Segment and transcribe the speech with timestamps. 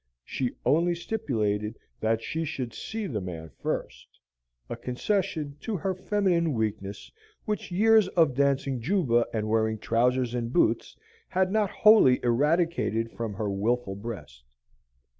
[0.25, 4.07] She only stipulated that she should see the man first,
[4.67, 7.11] a concession to her feminine weakness
[7.45, 13.35] which years of dancing Juba and wearing trousers and boots had not wholly eradicated from
[13.35, 14.43] her wilful breast.